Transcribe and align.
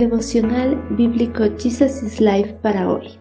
Devocional 0.00 0.82
Bíblico 0.96 1.44
Jesus 1.58 2.02
is 2.02 2.22
Life 2.22 2.54
para 2.62 2.90
hoy. 2.90 3.18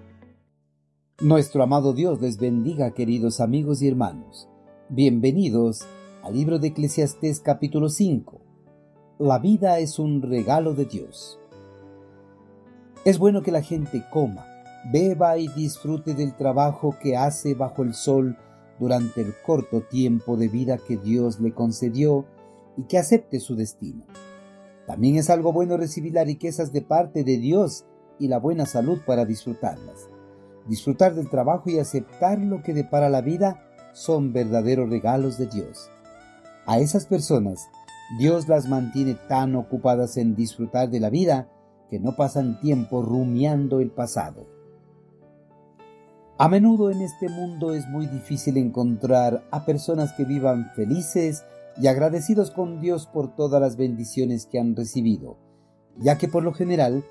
Nuestro 1.20 1.62
amado 1.62 1.92
Dios 1.92 2.22
les 2.22 2.38
bendiga, 2.38 2.92
queridos 2.92 3.42
amigos 3.42 3.82
y 3.82 3.90
hermanos. 3.90 4.48
Bienvenidos 4.88 5.82
al 6.24 6.36
libro 6.36 6.58
de 6.58 6.70
Eclesiastés 6.70 7.42
capítulo 7.42 7.90
5. 7.90 8.40
La 9.18 9.40
vida 9.40 9.80
es 9.80 10.00
un 10.00 10.22
regalo 10.22 10.74
de 10.74 10.86
Dios. 10.86 11.38
Es 13.04 13.20
bueno 13.20 13.42
que 13.42 13.52
la 13.52 13.62
gente 13.62 14.02
coma, 14.10 14.46
beba 14.90 15.38
y 15.38 15.50
disfrute 15.50 16.14
del 16.14 16.34
trabajo 16.38 16.96
que 17.04 17.18
hace 17.18 17.56
bajo 17.56 17.84
el 17.84 17.94
sol 17.94 18.38
durante 18.80 19.20
el 19.20 19.34
corto 19.46 19.82
tiempo 19.82 20.38
de 20.38 20.48
vida 20.48 20.78
que 20.78 20.96
Dios 20.96 21.42
le 21.42 21.54
concedió 21.54 22.26
y 22.78 22.84
que 22.84 22.98
acepte 22.98 23.42
su 23.42 23.58
destino. 23.58 24.06
También 24.90 25.18
es 25.18 25.30
algo 25.30 25.54
bueno 25.54 25.78
recibir 25.78 26.16
las 26.16 26.26
riquezas 26.26 26.74
de 26.74 26.82
parte 26.82 27.24
de 27.24 27.38
Dios 27.38 27.86
y 28.18 28.28
la 28.28 28.40
buena 28.40 28.66
salud 28.66 28.98
para 29.06 29.24
disfrutarlas. 29.24 30.10
Disfrutar 30.68 31.14
del 31.14 31.30
trabajo 31.30 31.70
y 31.70 31.78
aceptar 31.78 32.40
lo 32.40 32.64
que 32.64 32.74
depara 32.74 33.08
la 33.08 33.22
vida 33.22 33.70
son 33.94 34.34
verdaderos 34.34 34.90
regalos 34.90 35.38
de 35.38 35.46
Dios. 35.46 35.92
A 36.66 36.80
esas 36.80 37.06
personas, 37.06 37.68
Dios 38.18 38.48
las 38.48 38.68
mantiene 38.68 39.14
tan 39.14 39.56
ocupadas 39.56 40.18
en 40.18 40.36
disfrutar 40.36 40.90
de 40.90 41.00
la 41.00 41.12
vida 41.12 41.52
que 41.88 42.00
no 42.00 42.16
pasan 42.16 42.60
tiempo 42.60 43.04
rumiando 43.04 43.82
el 43.82 43.92
pasado. 43.92 44.48
A 46.40 46.50
menudo 46.50 46.90
en 46.90 47.04
este 47.04 47.30
mundo 47.30 47.76
es 47.76 47.88
muy 47.90 48.08
difícil 48.08 48.58
encontrar 48.58 49.44
a 49.52 49.66
personas 49.66 50.14
que 50.14 50.26
vivan 50.26 50.72
felices 50.76 51.44
y 51.80 51.88
agradecidos 51.88 52.52
con 52.52 52.82
Dios 52.82 53.08
por 53.08 53.36
todas 53.36 53.62
las 53.62 53.78
bendiciones 53.78 54.46
que 54.46 54.60
han 54.60 54.76
recibido, 54.76 55.38
ya 55.98 56.18
que 56.18 56.28
por 56.28 56.44
lo 56.44 56.54
general 56.54 57.06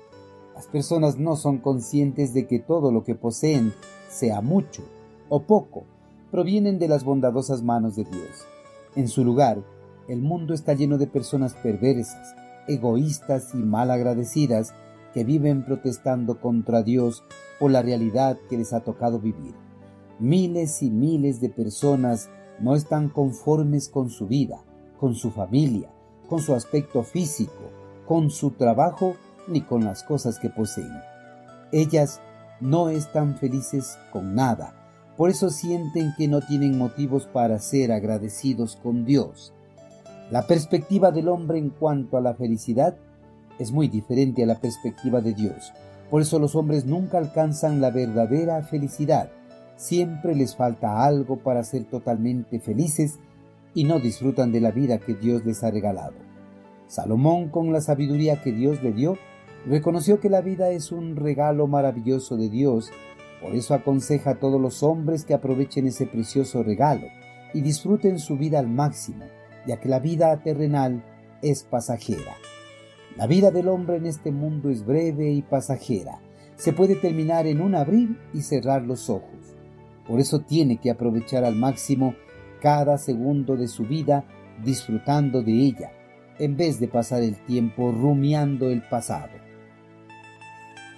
las 0.53 0.67
personas 0.67 1.17
no 1.17 1.35
son 1.35 1.57
conscientes 1.57 2.33
de 2.33 2.45
que 2.45 2.59
todo 2.59 2.91
lo 2.91 3.03
que 3.03 3.15
poseen, 3.15 3.73
sea 4.09 4.41
mucho 4.41 4.83
o 5.29 5.43
poco, 5.43 5.85
provienen 6.31 6.79
de 6.79 6.87
las 6.87 7.03
bondadosas 7.03 7.63
manos 7.63 7.95
de 7.95 8.03
Dios. 8.03 8.45
En 8.95 9.07
su 9.07 9.23
lugar, 9.23 9.63
el 10.07 10.21
mundo 10.21 10.53
está 10.53 10.73
lleno 10.73 10.97
de 10.97 11.07
personas 11.07 11.53
perversas, 11.55 12.35
egoístas 12.67 13.53
y 13.53 13.57
mal 13.57 13.89
agradecidas 13.89 14.73
que 15.13 15.23
viven 15.23 15.65
protestando 15.65 16.39
contra 16.39 16.83
Dios 16.83 17.23
por 17.59 17.71
la 17.71 17.81
realidad 17.81 18.37
que 18.49 18.57
les 18.57 18.73
ha 18.73 18.81
tocado 18.81 19.19
vivir. 19.19 19.55
Miles 20.19 20.83
y 20.83 20.91
miles 20.91 21.39
de 21.41 21.49
personas 21.49 22.29
no 22.61 22.75
están 22.75 23.09
conformes 23.09 23.89
con 23.89 24.09
su 24.09 24.27
vida, 24.27 24.63
con 24.99 25.15
su 25.15 25.31
familia, 25.31 25.89
con 26.27 26.41
su 26.41 26.53
aspecto 26.53 27.03
físico, 27.03 27.71
con 28.05 28.29
su 28.29 28.51
trabajo 28.51 29.15
ni 29.47 29.61
con 29.61 29.83
las 29.83 30.03
cosas 30.03 30.39
que 30.39 30.49
poseen. 30.49 30.91
Ellas 31.71 32.21
no 32.59 32.89
están 32.89 33.37
felices 33.37 33.97
con 34.11 34.35
nada, 34.35 34.75
por 35.17 35.29
eso 35.29 35.49
sienten 35.49 36.13
que 36.17 36.27
no 36.27 36.41
tienen 36.41 36.77
motivos 36.77 37.25
para 37.25 37.59
ser 37.59 37.91
agradecidos 37.91 38.77
con 38.81 39.05
Dios. 39.05 39.53
La 40.31 40.47
perspectiva 40.47 41.11
del 41.11 41.27
hombre 41.27 41.57
en 41.57 41.69
cuanto 41.69 42.17
a 42.17 42.21
la 42.21 42.35
felicidad 42.35 42.95
es 43.57 43.71
muy 43.71 43.87
diferente 43.87 44.43
a 44.43 44.45
la 44.45 44.59
perspectiva 44.59 45.21
de 45.21 45.33
Dios. 45.33 45.73
Por 46.09 46.21
eso 46.21 46.39
los 46.39 46.55
hombres 46.55 46.85
nunca 46.85 47.17
alcanzan 47.17 47.81
la 47.81 47.91
verdadera 47.91 48.61
felicidad 48.63 49.29
siempre 49.79 50.35
les 50.35 50.57
falta 50.57 51.05
algo 51.05 51.37
para 51.37 51.63
ser 51.63 51.85
totalmente 51.85 52.59
felices 52.59 53.17
y 53.73 53.85
no 53.85 53.99
disfrutan 53.99 54.51
de 54.51 54.59
la 54.59 54.71
vida 54.71 54.99
que 54.99 55.13
Dios 55.13 55.45
les 55.45 55.63
ha 55.63 55.71
regalado. 55.71 56.15
Salomón, 56.87 57.47
con 57.47 57.71
la 57.71 57.79
sabiduría 57.79 58.41
que 58.43 58.51
Dios 58.51 58.83
le 58.83 58.91
dio, 58.91 59.17
reconoció 59.65 60.19
que 60.19 60.29
la 60.29 60.41
vida 60.41 60.69
es 60.71 60.91
un 60.91 61.15
regalo 61.15 61.65
maravilloso 61.67 62.35
de 62.35 62.49
Dios, 62.49 62.91
por 63.41 63.55
eso 63.55 63.73
aconseja 63.73 64.31
a 64.31 64.39
todos 64.39 64.59
los 64.59 64.83
hombres 64.83 65.23
que 65.23 65.33
aprovechen 65.33 65.87
ese 65.87 66.07
precioso 66.07 66.61
regalo 66.61 67.07
y 67.53 67.61
disfruten 67.61 68.19
su 68.19 68.35
vida 68.35 68.59
al 68.59 68.67
máximo, 68.67 69.23
ya 69.65 69.79
que 69.79 69.87
la 69.87 69.99
vida 69.99 70.35
terrenal 70.43 71.05
es 71.41 71.63
pasajera. 71.63 72.35
La 73.15 73.27
vida 73.27 73.49
del 73.49 73.69
hombre 73.69 73.95
en 73.95 74.07
este 74.07 74.33
mundo 74.33 74.69
es 74.69 74.85
breve 74.85 75.31
y 75.31 75.41
pasajera. 75.41 76.19
Se 76.57 76.73
puede 76.73 76.95
terminar 76.95 77.47
en 77.47 77.61
un 77.61 77.75
abrir 77.75 78.19
y 78.33 78.41
cerrar 78.41 78.81
los 78.81 79.09
ojos. 79.09 79.38
Por 80.09 80.19
eso 80.19 80.39
tiene 80.39 80.77
que 80.77 80.89
aprovechar 80.89 81.45
al 81.45 81.55
máximo 81.55 82.15
cada 82.61 82.97
segundo 82.97 83.55
de 83.55 83.67
su 83.67 83.83
vida 83.83 84.25
disfrutando 84.63 85.43
de 85.43 85.51
ella, 85.51 85.91
en 86.39 86.57
vez 86.57 86.79
de 86.79 86.87
pasar 86.87 87.21
el 87.21 87.37
tiempo 87.45 87.91
rumiando 87.91 88.69
el 88.69 88.81
pasado. 88.81 89.29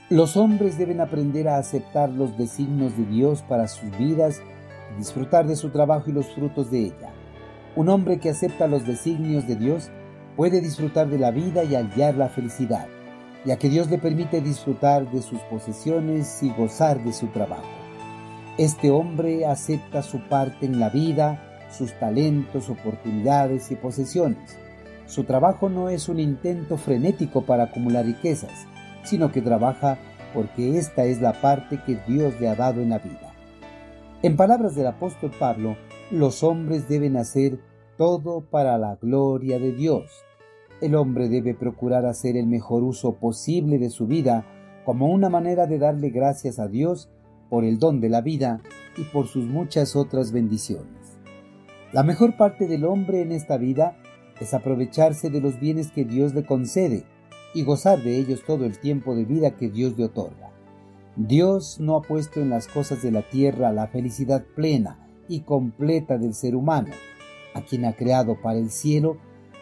Los 0.09 0.37
hombres 0.37 0.77
deben 0.77 1.01
aprender 1.01 1.49
a 1.49 1.57
aceptar 1.57 2.09
los 2.09 2.37
designios 2.37 2.97
de 2.97 3.05
Dios 3.05 3.41
para 3.41 3.67
sus 3.67 3.97
vidas 3.97 4.41
y 4.93 4.99
disfrutar 4.99 5.45
de 5.45 5.57
su 5.57 5.71
trabajo 5.71 6.09
y 6.09 6.13
los 6.13 6.27
frutos 6.33 6.71
de 6.71 6.85
ella. 6.85 7.09
Un 7.75 7.89
hombre 7.89 8.17
que 8.17 8.29
acepta 8.29 8.67
los 8.67 8.87
designios 8.87 9.45
de 9.45 9.57
Dios 9.57 9.91
puede 10.37 10.61
disfrutar 10.61 11.09
de 11.09 11.19
la 11.19 11.31
vida 11.31 11.65
y 11.65 11.75
hallar 11.75 12.15
la 12.15 12.29
felicidad, 12.29 12.87
ya 13.43 13.57
que 13.57 13.67
Dios 13.67 13.89
le 13.89 13.97
permite 13.97 14.39
disfrutar 14.39 15.11
de 15.11 15.21
sus 15.21 15.39
posesiones 15.41 16.41
y 16.43 16.49
gozar 16.51 17.03
de 17.03 17.11
su 17.11 17.27
trabajo. 17.27 17.80
Este 18.57 18.91
hombre 18.91 19.45
acepta 19.45 20.03
su 20.03 20.19
parte 20.27 20.65
en 20.65 20.79
la 20.79 20.89
vida, 20.89 21.41
sus 21.71 21.93
talentos, 21.99 22.69
oportunidades 22.69 23.71
y 23.71 23.75
posesiones. 23.75 24.57
Su 25.05 25.23
trabajo 25.23 25.69
no 25.69 25.89
es 25.89 26.09
un 26.09 26.19
intento 26.19 26.77
frenético 26.77 27.45
para 27.45 27.63
acumular 27.63 28.05
riquezas, 28.05 28.67
sino 29.03 29.31
que 29.31 29.41
trabaja 29.41 29.97
porque 30.33 30.77
esta 30.77 31.05
es 31.05 31.21
la 31.21 31.33
parte 31.39 31.79
que 31.85 31.97
Dios 32.07 32.39
le 32.41 32.49
ha 32.49 32.55
dado 32.55 32.81
en 32.81 32.89
la 32.89 32.99
vida. 32.99 33.33
En 34.21 34.35
palabras 34.35 34.75
del 34.75 34.87
apóstol 34.87 35.31
Pablo, 35.39 35.77
los 36.11 36.43
hombres 36.43 36.89
deben 36.89 37.15
hacer 37.15 37.59
todo 37.97 38.41
para 38.41 38.77
la 38.77 38.97
gloria 39.01 39.59
de 39.59 39.71
Dios. 39.71 40.11
El 40.81 40.95
hombre 40.95 41.29
debe 41.29 41.53
procurar 41.53 42.05
hacer 42.05 42.35
el 42.35 42.47
mejor 42.47 42.83
uso 42.83 43.15
posible 43.15 43.79
de 43.79 43.89
su 43.89 44.07
vida 44.07 44.45
como 44.83 45.07
una 45.07 45.29
manera 45.29 45.67
de 45.67 45.79
darle 45.79 46.09
gracias 46.09 46.59
a 46.59 46.67
Dios 46.67 47.09
por 47.51 47.65
el 47.65 47.79
don 47.79 47.99
de 47.99 48.07
la 48.07 48.21
vida 48.21 48.61
y 48.95 49.03
por 49.03 49.27
sus 49.27 49.45
muchas 49.45 49.97
otras 49.97 50.31
bendiciones. 50.31 51.19
La 51.91 52.01
mejor 52.01 52.37
parte 52.37 52.65
del 52.65 52.85
hombre 52.85 53.21
en 53.21 53.33
esta 53.33 53.57
vida 53.57 53.97
es 54.39 54.53
aprovecharse 54.53 55.29
de 55.29 55.41
los 55.41 55.59
bienes 55.59 55.91
que 55.91 56.05
Dios 56.05 56.33
le 56.33 56.45
concede 56.45 57.03
y 57.53 57.63
gozar 57.63 58.01
de 58.01 58.17
ellos 58.17 58.43
todo 58.47 58.65
el 58.65 58.79
tiempo 58.79 59.15
de 59.15 59.25
vida 59.25 59.57
que 59.57 59.69
Dios 59.69 59.97
le 59.97 60.05
otorga. 60.05 60.53
Dios 61.17 61.77
no 61.81 61.97
ha 61.97 62.01
puesto 62.01 62.39
en 62.39 62.49
las 62.49 62.69
cosas 62.69 63.03
de 63.03 63.11
la 63.11 63.21
tierra 63.29 63.73
la 63.73 63.87
felicidad 63.87 64.45
plena 64.55 65.05
y 65.27 65.41
completa 65.41 66.17
del 66.17 66.33
ser 66.33 66.55
humano, 66.55 66.91
a 67.53 67.63
quien 67.63 67.83
ha 67.83 67.97
creado 67.97 68.41
para 68.41 68.59
el 68.59 68.71
cielo, 68.71 69.17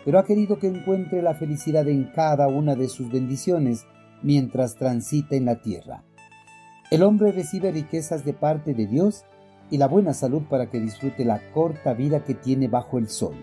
pero 0.06 0.20
ha 0.20 0.26
querido 0.26 0.60
que 0.60 0.68
encuentre 0.68 1.24
la 1.24 1.34
felicidad 1.34 1.88
en 1.88 2.12
cada 2.14 2.50
una 2.50 2.76
de 2.76 2.88
sus 2.88 3.12
bendiciones 3.12 3.88
mientras 4.22 4.76
transita 4.76 5.36
en 5.36 5.46
la 5.46 5.64
tierra. 5.64 6.04
El 6.92 7.04
hombre 7.04 7.32
recibe 7.32 7.72
riquezas 7.72 8.26
de 8.26 8.34
parte 8.34 8.74
de 8.74 8.88
Dios 8.88 9.24
y 9.70 9.78
la 9.78 9.88
buena 9.88 10.16
salud 10.16 10.42
para 10.50 10.72
que 10.72 10.80
disfrute 10.80 11.24
la 11.24 11.40
corta 11.52 11.94
vida 11.94 12.24
que 12.24 12.34
tiene 12.34 12.68
bajo 12.68 12.98
el 12.98 13.10
sol. 13.10 13.36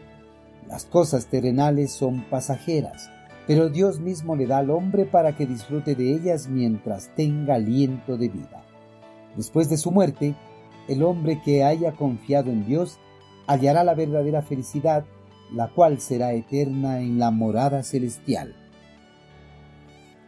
Las 0.67 0.85
cosas 0.85 1.27
terrenales 1.27 1.93
son 1.93 2.25
pasajeras, 2.29 3.09
pero 3.47 3.69
Dios 3.69 4.01
mismo 4.01 4.35
le 4.35 4.49
da 4.49 4.59
al 4.59 4.71
hombre 4.71 5.05
para 5.05 5.37
que 5.37 5.47
disfrute 5.47 5.95
de 5.95 6.13
ellas 6.13 6.49
mientras 6.49 7.15
tenga 7.15 7.55
aliento 7.55 8.17
de 8.17 8.29
vida. 8.29 8.65
Después 9.37 9.69
de 9.69 9.77
su 9.77 9.93
muerte, 9.93 10.35
el 10.89 11.05
hombre 11.05 11.41
que 11.45 11.63
haya 11.63 11.93
confiado 11.93 12.51
en 12.51 12.67
Dios 12.67 12.99
hallará 13.47 13.85
la 13.85 13.95
verdadera 13.95 14.43
felicidad, 14.43 15.05
la 15.53 15.69
cual 15.69 16.01
será 16.01 16.33
eterna 16.33 17.01
en 17.01 17.21
la 17.21 17.31
morada 17.31 17.85
celestial. 17.85 18.57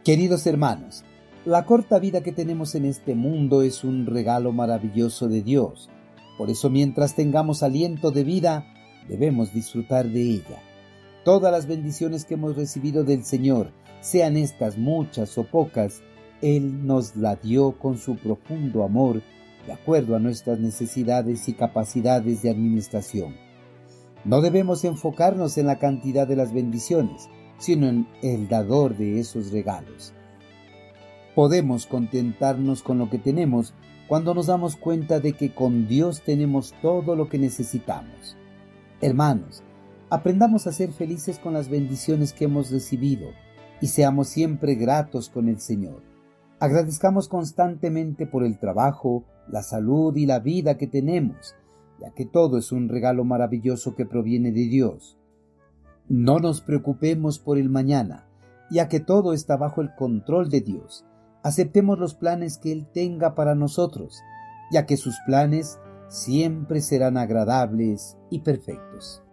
Queridos 0.05 0.47
hermanos, 0.47 1.03
la 1.49 1.65
corta 1.65 1.97
vida 1.97 2.21
que 2.21 2.31
tenemos 2.31 2.75
en 2.75 2.85
este 2.85 3.15
mundo 3.15 3.63
es 3.63 3.83
un 3.83 4.05
regalo 4.05 4.51
maravilloso 4.51 5.27
de 5.27 5.41
Dios. 5.41 5.89
Por 6.37 6.51
eso 6.51 6.69
mientras 6.69 7.15
tengamos 7.15 7.63
aliento 7.63 8.11
de 8.11 8.23
vida, 8.23 8.67
debemos 9.07 9.51
disfrutar 9.51 10.07
de 10.07 10.21
ella. 10.21 10.61
Todas 11.25 11.51
las 11.51 11.65
bendiciones 11.65 12.23
que 12.23 12.35
hemos 12.35 12.55
recibido 12.55 13.03
del 13.03 13.25
Señor, 13.25 13.71
sean 13.99 14.37
estas 14.37 14.77
muchas 14.77 15.39
o 15.39 15.43
pocas, 15.43 16.03
Él 16.43 16.85
nos 16.85 17.15
la 17.15 17.35
dio 17.35 17.79
con 17.79 17.97
su 17.97 18.15
profundo 18.15 18.83
amor, 18.83 19.23
de 19.65 19.73
acuerdo 19.73 20.15
a 20.15 20.19
nuestras 20.19 20.59
necesidades 20.59 21.49
y 21.49 21.53
capacidades 21.53 22.43
de 22.43 22.51
administración. 22.51 23.35
No 24.23 24.41
debemos 24.41 24.83
enfocarnos 24.83 25.57
en 25.57 25.65
la 25.65 25.79
cantidad 25.79 26.27
de 26.27 26.35
las 26.35 26.53
bendiciones, 26.53 27.27
sino 27.57 27.87
en 27.87 28.07
el 28.21 28.47
dador 28.47 28.95
de 28.95 29.19
esos 29.19 29.51
regalos. 29.51 30.13
Podemos 31.35 31.85
contentarnos 31.85 32.83
con 32.83 32.97
lo 32.97 33.09
que 33.09 33.19
tenemos 33.19 33.73
cuando 34.07 34.33
nos 34.33 34.47
damos 34.47 34.75
cuenta 34.75 35.19
de 35.19 35.33
que 35.33 35.53
con 35.53 35.87
Dios 35.87 36.21
tenemos 36.21 36.73
todo 36.81 37.15
lo 37.15 37.29
que 37.29 37.37
necesitamos. 37.37 38.35
Hermanos, 39.01 39.63
aprendamos 40.09 40.65
a 40.65 40.71
ser 40.71 40.91
felices 40.91 41.37
con 41.37 41.53
las 41.53 41.69
bendiciones 41.69 42.33
que 42.33 42.45
hemos 42.45 42.71
recibido, 42.71 43.29
y 43.81 43.87
seamos 43.87 44.27
siempre 44.27 44.75
gratos 44.75 45.29
con 45.29 45.47
el 45.47 45.59
Señor. 45.59 46.01
Agradezcamos 46.59 47.29
constantemente 47.29 48.25
por 48.25 48.43
el 48.43 48.57
trabajo, 48.57 49.23
la 49.47 49.63
salud 49.63 50.15
y 50.17 50.25
la 50.25 50.39
vida 50.39 50.77
que 50.77 50.87
tenemos, 50.87 51.55
ya 51.99 52.09
que 52.11 52.25
todo 52.25 52.57
es 52.57 52.71
un 52.71 52.89
regalo 52.89 53.23
maravilloso 53.23 53.95
que 53.95 54.05
proviene 54.05 54.51
de 54.51 54.65
Dios. 54.65 55.17
No 56.09 56.39
nos 56.39 56.61
preocupemos 56.61 57.39
por 57.39 57.57
el 57.57 57.69
mañana, 57.69 58.27
ya 58.71 58.89
que 58.89 58.99
todo 58.99 59.33
está 59.33 59.55
bajo 59.55 59.81
el 59.81 59.93
control 59.95 60.49
de 60.49 60.61
Dios. 60.61 61.05
Aceptemos 61.43 61.97
los 61.99 62.15
planes 62.15 62.57
que 62.57 62.71
Él 62.71 62.87
tenga 62.93 63.35
para 63.35 63.55
nosotros, 63.55 64.21
ya 64.71 64.85
que 64.85 64.97
sus 64.97 65.15
planes 65.25 65.79
siempre 66.09 66.81
serán 66.81 67.17
agradables 67.17 68.17
y 68.29 68.39
perfectos. 68.39 69.23